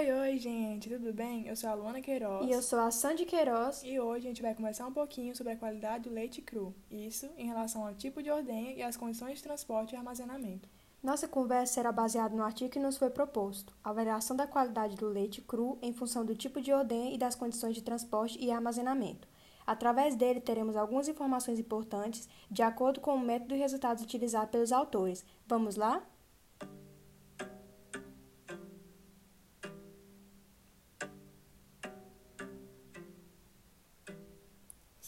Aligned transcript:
Oi, 0.00 0.10
oi, 0.12 0.38
gente, 0.38 0.88
tudo 0.88 1.12
bem? 1.12 1.46
Eu 1.46 1.54
sou 1.54 1.68
a 1.68 1.74
Luana 1.74 2.00
Queiroz. 2.00 2.48
E 2.48 2.50
eu 2.50 2.62
sou 2.62 2.78
a 2.80 2.90
Sandy 2.90 3.26
Queiroz. 3.26 3.82
E 3.84 4.00
hoje 4.00 4.24
a 4.24 4.28
gente 4.30 4.40
vai 4.40 4.54
conversar 4.54 4.86
um 4.86 4.92
pouquinho 4.94 5.36
sobre 5.36 5.52
a 5.52 5.56
qualidade 5.58 6.08
do 6.08 6.14
leite 6.14 6.40
cru. 6.40 6.74
Isso 6.90 7.28
em 7.36 7.46
relação 7.46 7.86
ao 7.86 7.92
tipo 7.92 8.22
de 8.22 8.30
ordenha 8.30 8.72
e 8.72 8.82
às 8.82 8.96
condições 8.96 9.36
de 9.36 9.42
transporte 9.42 9.92
e 9.92 9.98
armazenamento. 9.98 10.70
Nossa 11.02 11.28
conversa 11.28 11.74
será 11.74 11.92
baseada 11.92 12.34
no 12.34 12.42
artigo 12.42 12.70
que 12.70 12.78
nos 12.78 12.96
foi 12.96 13.10
proposto, 13.10 13.74
avaliação 13.84 14.34
da 14.34 14.46
qualidade 14.46 14.96
do 14.96 15.06
leite 15.06 15.42
cru 15.42 15.76
em 15.82 15.92
função 15.92 16.24
do 16.24 16.34
tipo 16.34 16.62
de 16.62 16.72
ordenha 16.72 17.14
e 17.14 17.18
das 17.18 17.34
condições 17.34 17.74
de 17.74 17.82
transporte 17.82 18.42
e 18.42 18.50
armazenamento. 18.50 19.28
Através 19.66 20.16
dele, 20.16 20.40
teremos 20.40 20.76
algumas 20.76 21.08
informações 21.08 21.58
importantes 21.58 22.26
de 22.50 22.62
acordo 22.62 23.00
com 23.00 23.14
o 23.16 23.20
método 23.20 23.54
e 23.54 23.58
resultados 23.58 24.02
utilizados 24.02 24.50
pelos 24.50 24.72
autores. 24.72 25.26
Vamos 25.46 25.76
lá? 25.76 26.02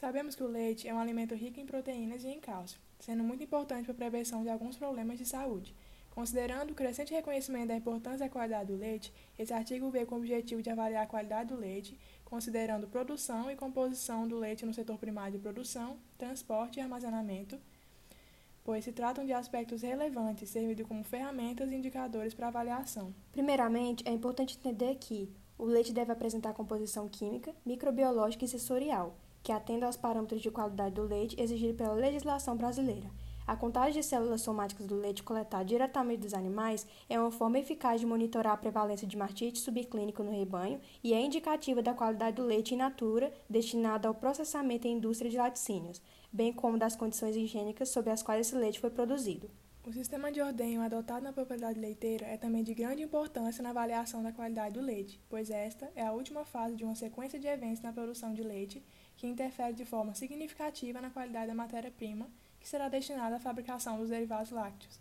Sabemos 0.03 0.35
que 0.35 0.43
o 0.43 0.49
leite 0.49 0.89
é 0.89 0.93
um 0.93 0.99
alimento 0.99 1.33
rico 1.33 1.61
em 1.61 1.65
proteínas 1.65 2.25
e 2.25 2.27
em 2.27 2.41
cálcio, 2.41 2.77
sendo 2.99 3.23
muito 3.23 3.45
importante 3.45 3.85
para 3.85 3.93
a 3.93 3.97
prevenção 3.97 4.43
de 4.43 4.49
alguns 4.49 4.77
problemas 4.77 5.17
de 5.17 5.25
saúde. 5.25 5.77
Considerando 6.11 6.73
o 6.73 6.75
crescente 6.75 7.15
reconhecimento 7.15 7.69
da 7.69 7.77
importância 7.77 8.19
da 8.19 8.29
qualidade 8.29 8.73
do 8.73 8.77
leite, 8.77 9.13
esse 9.39 9.55
artigo 9.55 9.89
veio 9.91 10.05
com 10.05 10.17
o 10.17 10.19
objetivo 10.19 10.61
de 10.61 10.71
avaliar 10.71 11.05
a 11.05 11.07
qualidade 11.07 11.51
do 11.51 11.61
leite, 11.61 11.97
considerando 12.25 12.89
produção 12.89 13.49
e 13.49 13.55
composição 13.55 14.27
do 14.27 14.41
leite 14.41 14.67
no 14.67 14.75
setor 14.75 14.99
primário 14.99 15.35
de 15.35 15.39
produção, 15.39 15.97
transporte 16.19 16.81
e 16.81 16.83
armazenamento, 16.83 17.57
pois 18.65 18.83
se 18.83 18.91
tratam 18.91 19.25
de 19.25 19.33
aspectos 19.33 19.83
relevantes, 19.83 20.51
servindo 20.51 20.85
como 20.85 21.05
ferramentas 21.05 21.71
e 21.71 21.77
indicadores 21.77 22.35
para 22.35 22.49
avaliação. 22.49 23.15
Primeiramente, 23.31 24.03
é 24.05 24.11
importante 24.11 24.59
entender 24.59 24.97
que 24.97 25.31
o 25.57 25.65
leite 25.65 25.93
deve 25.93 26.11
apresentar 26.11 26.55
composição 26.55 27.09
química, 27.09 27.55
microbiológica 27.65 28.45
e 28.45 28.49
sensorial, 28.49 29.17
que 29.43 29.53
atenda 29.53 29.87
aos 29.87 29.97
parâmetros 29.97 30.41
de 30.41 30.51
qualidade 30.51 30.95
do 30.95 31.03
leite 31.03 31.41
exigidos 31.41 31.77
pela 31.77 31.95
legislação 31.95 32.57
brasileira. 32.57 33.11
A 33.45 33.57
contagem 33.57 34.01
de 34.01 34.07
células 34.07 34.41
somáticas 34.41 34.87
do 34.87 34.95
leite 34.95 35.23
coletado 35.23 35.67
diretamente 35.67 36.21
dos 36.21 36.33
animais 36.33 36.87
é 37.09 37.19
uma 37.19 37.31
forma 37.31 37.59
eficaz 37.59 38.01
de 38.01 38.07
monitorar 38.07 38.53
a 38.53 38.57
prevalência 38.57 39.07
de 39.07 39.17
mastite 39.17 39.59
subclínico 39.59 40.23
no 40.23 40.31
rebanho 40.31 40.81
e 41.03 41.13
é 41.13 41.21
indicativa 41.21 41.83
da 41.83 41.93
qualidade 41.93 42.37
do 42.37 42.45
leite 42.45 42.75
in 42.75 42.79
natura 42.79 43.33
destinado 43.51 44.07
ao 44.07 44.15
processamento 44.15 44.87
em 44.87 44.97
indústria 44.97 45.31
de 45.31 45.37
laticínios, 45.37 46.01
bem 46.33 46.53
como 46.53 46.79
das 46.79 46.95
condições 46.95 47.35
higiênicas 47.35 47.89
sob 47.89 48.11
as 48.11 48.23
quais 48.23 48.47
esse 48.47 48.57
leite 48.57 48.79
foi 48.79 48.91
produzido. 48.91 49.51
O 49.85 49.93
sistema 49.93 50.31
de 50.31 50.41
ordenho 50.41 50.81
adotado 50.81 51.25
na 51.25 51.33
propriedade 51.33 51.81
leiteira 51.81 52.25
é 52.27 52.37
também 52.37 52.63
de 52.63 52.73
grande 52.73 53.03
importância 53.03 53.65
na 53.65 53.71
avaliação 53.71 54.23
da 54.23 54.31
qualidade 54.31 54.75
do 54.75 54.81
leite, 54.81 55.21
pois 55.29 55.51
esta 55.51 55.91
é 55.97 56.07
a 56.07 56.13
última 56.13 56.45
fase 56.45 56.77
de 56.77 56.85
uma 56.85 56.95
sequência 56.95 57.37
de 57.37 57.49
eventos 57.49 57.83
na 57.83 57.93
produção 57.93 58.33
de 58.33 58.45
leite 58.45 58.81
que 59.17 59.27
interfere 59.27 59.73
de 59.73 59.85
forma 59.85 60.15
significativa 60.15 61.01
na 61.01 61.11
qualidade 61.11 61.49
da 61.49 61.55
matéria-prima 61.55 62.29
que 62.61 62.69
será 62.69 62.89
destinada 62.89 63.35
à 63.35 63.41
fabricação 63.41 63.99
dos 63.99 64.09
derivados 64.09 64.53
lácteos. 64.53 65.01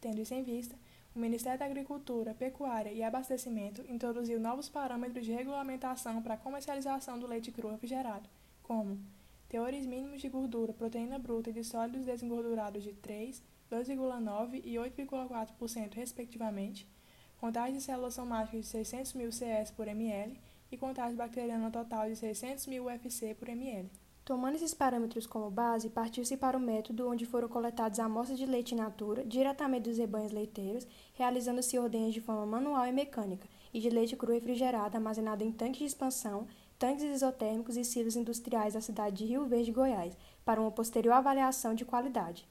Tendo 0.00 0.20
isso 0.20 0.34
em 0.34 0.42
vista, 0.42 0.74
o 1.14 1.18
Ministério 1.20 1.60
da 1.60 1.66
Agricultura, 1.66 2.34
Pecuária 2.34 2.90
e 2.90 3.04
Abastecimento 3.04 3.84
introduziu 3.88 4.40
novos 4.40 4.68
parâmetros 4.68 5.24
de 5.24 5.30
regulamentação 5.30 6.20
para 6.20 6.34
a 6.34 6.38
comercialização 6.38 7.16
do 7.16 7.28
leite 7.28 7.52
cru 7.52 7.70
refrigerado, 7.70 8.28
como 8.64 8.98
teores 9.48 9.86
mínimos 9.86 10.20
de 10.20 10.28
gordura, 10.28 10.72
proteína 10.72 11.16
bruta 11.16 11.50
e 11.50 11.52
de 11.52 11.62
sólidos 11.62 12.04
desengordurados 12.04 12.82
de 12.82 12.92
3, 12.94 13.40
2,9% 13.70 14.60
e 14.64 14.74
8,4%, 14.74 15.94
respectivamente, 15.94 16.88
contagem 17.38 17.76
de 17.76 17.82
células 17.82 18.14
somáticas 18.14 18.62
de 18.62 18.66
600 18.66 19.14
mil 19.14 19.32
CS 19.32 19.70
por 19.70 19.86
ml 19.86 20.38
e 20.70 20.76
contagem 20.76 21.16
bacteriana 21.16 21.70
total 21.70 22.08
de 22.08 22.16
600 22.16 22.66
mil 22.66 22.84
UFC 22.84 23.34
por 23.34 23.48
ml. 23.48 23.90
Tomando 24.24 24.56
esses 24.56 24.74
parâmetros 24.74 25.26
como 25.26 25.50
base, 25.50 25.88
partiu-se 25.88 26.36
para 26.36 26.56
o 26.56 26.60
método 26.60 27.08
onde 27.08 27.26
foram 27.26 27.48
coletadas 27.48 27.98
amostras 27.98 28.38
de 28.38 28.46
leite 28.46 28.74
in 28.74 28.78
natura 28.78 29.24
diretamente 29.24 29.88
dos 29.88 29.98
rebanhos 29.98 30.30
leiteiros, 30.30 30.86
realizando-se 31.14 31.78
ordenhas 31.78 32.14
de 32.14 32.20
forma 32.20 32.46
manual 32.46 32.86
e 32.86 32.92
mecânica, 32.92 33.48
e 33.72 33.80
de 33.80 33.88
leite 33.88 34.16
cru 34.16 34.32
refrigerado 34.32 34.96
armazenado 34.96 35.42
em 35.42 35.50
tanques 35.50 35.78
de 35.78 35.86
expansão, 35.86 36.46
tanques 36.78 37.02
isotérmicos 37.02 37.76
e 37.76 37.84
silos 37.84 38.14
industriais 38.14 38.74
da 38.74 38.80
cidade 38.80 39.16
de 39.16 39.24
Rio 39.24 39.46
Verde, 39.46 39.72
Goiás, 39.72 40.16
para 40.44 40.60
uma 40.60 40.70
posterior 40.70 41.14
avaliação 41.14 41.74
de 41.74 41.84
qualidade. 41.84 42.46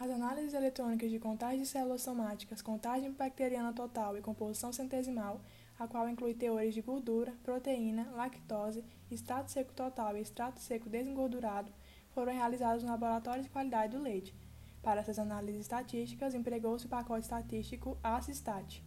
As 0.00 0.10
análises 0.10 0.54
eletrônicas 0.54 1.10
de 1.10 1.18
contagem 1.18 1.60
de 1.60 1.66
células 1.66 2.00
somáticas, 2.00 2.62
contagem 2.62 3.12
bacteriana 3.12 3.70
total 3.70 4.16
e 4.16 4.22
composição 4.22 4.72
centesimal 4.72 5.42
a 5.78 5.86
qual 5.86 6.08
inclui 6.08 6.32
teores 6.32 6.72
de 6.72 6.80
gordura, 6.80 7.34
proteína, 7.42 8.10
lactose, 8.12 8.82
extrato 9.10 9.50
seco 9.50 9.74
total 9.74 10.16
e 10.16 10.22
extrato 10.22 10.58
seco 10.58 10.88
desengordurado, 10.88 11.70
foram 12.14 12.32
realizados 12.32 12.82
no 12.82 12.88
laboratório 12.88 13.42
de 13.42 13.50
qualidade 13.50 13.94
do 13.94 14.02
leite. 14.02 14.34
Para 14.82 15.02
essas 15.02 15.18
análises 15.18 15.60
estatísticas, 15.60 16.34
empregou-se 16.34 16.86
o 16.86 16.88
pacote 16.88 17.24
estatístico 17.24 17.98
ACISTAT. 18.02 18.82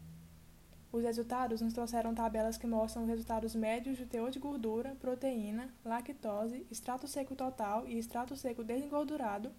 Os 0.92 1.04
resultados 1.04 1.62
nos 1.62 1.74
trouxeram 1.74 2.16
tabelas 2.16 2.58
que 2.58 2.66
mostram 2.66 3.04
os 3.04 3.10
resultados 3.10 3.54
médios 3.54 3.98
de 3.98 4.08
teor 4.08 4.32
de 4.32 4.40
gordura, 4.40 4.98
proteína, 5.00 5.72
lactose, 5.86 6.66
extrato 6.72 7.08
seco 7.08 7.36
total 7.36 7.88
e 7.88 8.00
extrato 8.00 8.36
seco 8.36 8.64
desengordurado 8.64 9.52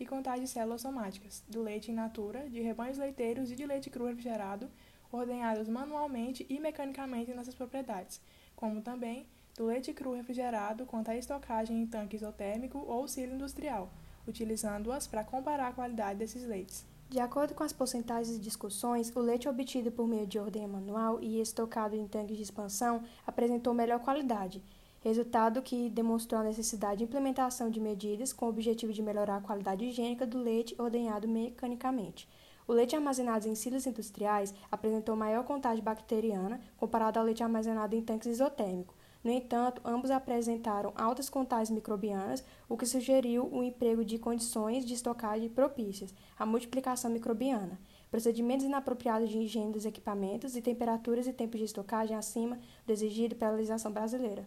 e 0.00 0.06
contagem 0.06 0.44
de 0.44 0.50
células 0.50 0.80
somáticas, 0.80 1.44
do 1.46 1.62
leite 1.62 1.92
in 1.92 1.94
natura, 1.94 2.48
de 2.48 2.60
rebanhos 2.62 2.96
leiteiros 2.96 3.52
e 3.52 3.54
de 3.54 3.66
leite 3.66 3.90
cru 3.90 4.06
refrigerado, 4.06 4.68
ordenhados 5.12 5.68
manualmente 5.68 6.46
e 6.48 6.58
mecanicamente 6.58 7.34
nessas 7.34 7.54
propriedades, 7.54 8.20
como 8.56 8.80
também 8.80 9.26
do 9.56 9.66
leite 9.66 9.92
cru 9.92 10.14
refrigerado 10.14 10.86
quanto 10.86 11.10
à 11.10 11.16
estocagem 11.16 11.82
em 11.82 11.86
tanque 11.86 12.16
isotérmico 12.16 12.78
ou 12.78 13.06
silo 13.06 13.34
industrial, 13.34 13.92
utilizando-as 14.26 15.06
para 15.06 15.22
comparar 15.22 15.68
a 15.68 15.72
qualidade 15.72 16.18
desses 16.18 16.44
leites. 16.44 16.86
De 17.10 17.18
acordo 17.18 17.54
com 17.54 17.64
as 17.64 17.72
porcentagens 17.72 18.36
e 18.36 18.40
discussões, 18.40 19.14
o 19.14 19.20
leite 19.20 19.48
obtido 19.48 19.90
por 19.90 20.06
meio 20.06 20.26
de 20.26 20.38
ordenha 20.38 20.68
manual 20.68 21.20
e 21.20 21.40
estocado 21.40 21.96
em 21.96 22.06
tanques 22.06 22.36
de 22.36 22.44
expansão 22.44 23.02
apresentou 23.26 23.74
melhor 23.74 23.98
qualidade, 23.98 24.62
resultado 25.00 25.62
que 25.62 25.88
demonstrou 25.88 26.40
a 26.40 26.44
necessidade 26.44 26.98
de 26.98 27.04
implementação 27.04 27.70
de 27.70 27.80
medidas 27.80 28.32
com 28.32 28.46
o 28.46 28.48
objetivo 28.50 28.92
de 28.92 29.02
melhorar 29.02 29.36
a 29.36 29.40
qualidade 29.40 29.84
higiênica 29.84 30.26
do 30.26 30.38
leite 30.38 30.74
ordenhado 30.78 31.26
mecanicamente. 31.26 32.28
O 32.68 32.72
leite 32.72 32.94
armazenado 32.94 33.48
em 33.48 33.54
silos 33.54 33.86
industriais 33.86 34.54
apresentou 34.70 35.16
maior 35.16 35.44
contagem 35.44 35.82
bacteriana 35.82 36.60
comparado 36.76 37.18
ao 37.18 37.24
leite 37.24 37.42
armazenado 37.42 37.96
em 37.96 38.02
tanques 38.02 38.28
isotérmicos. 38.28 38.94
No 39.24 39.30
entanto, 39.30 39.82
ambos 39.84 40.10
apresentaram 40.10 40.92
altas 40.94 41.28
contagens 41.28 41.70
microbianas, 41.70 42.44
o 42.68 42.76
que 42.76 42.86
sugeriu 42.86 43.46
o 43.52 43.62
emprego 43.62 44.04
de 44.04 44.18
condições 44.18 44.86
de 44.86 44.94
estocagem 44.94 45.48
propícias 45.48 46.14
à 46.38 46.46
multiplicação 46.46 47.10
microbiana, 47.10 47.78
procedimentos 48.10 48.64
inapropriados 48.64 49.28
de 49.28 49.38
higiene 49.38 49.72
dos 49.72 49.84
equipamentos 49.84 50.56
e 50.56 50.62
temperaturas 50.62 51.26
e 51.26 51.32
tempos 51.32 51.58
de 51.58 51.66
estocagem 51.66 52.16
acima 52.16 52.58
do 52.86 52.92
exigido 52.92 53.36
pela 53.36 53.52
legislação 53.52 53.92
brasileira. 53.92 54.46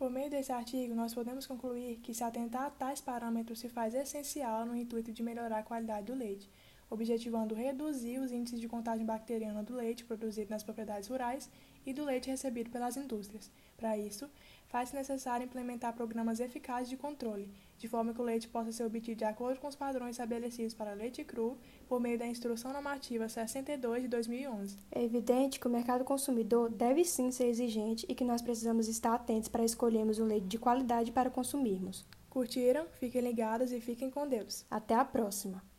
Por 0.00 0.10
meio 0.10 0.30
desse 0.30 0.50
artigo, 0.50 0.94
nós 0.94 1.12
podemos 1.12 1.46
concluir 1.46 1.98
que 1.98 2.14
se 2.14 2.24
atentar 2.24 2.62
a 2.62 2.70
tais 2.70 3.02
parâmetros 3.02 3.58
se 3.58 3.68
faz 3.68 3.92
essencial 3.92 4.64
no 4.64 4.74
intuito 4.74 5.12
de 5.12 5.22
melhorar 5.22 5.58
a 5.58 5.62
qualidade 5.62 6.06
do 6.06 6.14
leite 6.14 6.48
objetivando 6.90 7.54
reduzir 7.54 8.18
os 8.18 8.32
índices 8.32 8.60
de 8.60 8.68
contagem 8.68 9.06
bacteriana 9.06 9.62
do 9.62 9.74
leite 9.74 10.04
produzido 10.04 10.50
nas 10.50 10.64
propriedades 10.64 11.08
rurais 11.08 11.48
e 11.86 11.92
do 11.92 12.04
leite 12.04 12.28
recebido 12.28 12.68
pelas 12.68 12.96
indústrias. 12.96 13.48
Para 13.76 13.96
isso, 13.96 14.28
faz-se 14.70 14.94
necessário 14.94 15.44
implementar 15.44 15.92
programas 15.92 16.38
eficazes 16.38 16.88
de 16.88 16.96
controle, 16.96 17.50
de 17.76 17.88
forma 17.88 18.14
que 18.14 18.20
o 18.20 18.24
leite 18.24 18.48
possa 18.48 18.70
ser 18.70 18.84
obtido 18.84 19.18
de 19.18 19.24
acordo 19.24 19.58
com 19.58 19.66
os 19.66 19.74
padrões 19.74 20.12
estabelecidos 20.12 20.74
para 20.74 20.94
leite 20.94 21.24
cru 21.24 21.58
por 21.88 22.00
meio 22.00 22.18
da 22.18 22.26
Instrução 22.26 22.72
Normativa 22.72 23.28
62 23.28 24.02
de 24.02 24.08
2011. 24.08 24.78
É 24.92 25.02
evidente 25.02 25.58
que 25.58 25.66
o 25.66 25.70
mercado 25.70 26.04
consumidor 26.04 26.70
deve 26.70 27.04
sim 27.04 27.30
ser 27.32 27.46
exigente 27.46 28.06
e 28.08 28.14
que 28.14 28.24
nós 28.24 28.40
precisamos 28.40 28.86
estar 28.86 29.14
atentos 29.14 29.48
para 29.48 29.64
escolhermos 29.64 30.20
um 30.20 30.26
leite 30.26 30.46
de 30.46 30.58
qualidade 30.58 31.10
para 31.10 31.30
consumirmos. 31.30 32.06
Curtiram? 32.30 32.86
Fiquem 33.00 33.22
ligados 33.22 33.72
e 33.72 33.80
fiquem 33.80 34.08
com 34.08 34.28
Deus. 34.28 34.64
Até 34.70 34.94
a 34.94 35.04
próxima! 35.04 35.69